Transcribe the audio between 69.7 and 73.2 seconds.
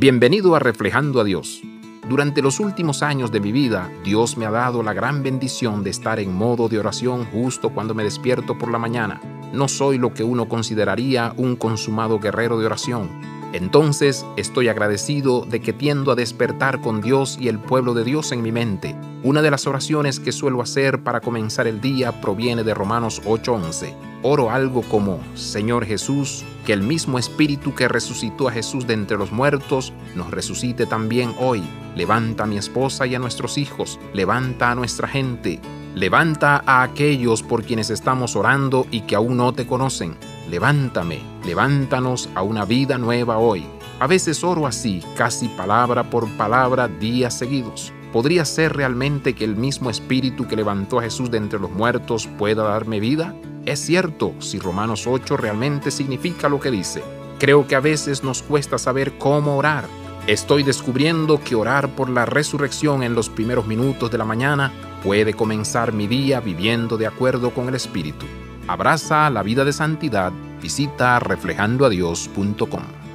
santidad. Visita reflejandoadios.com.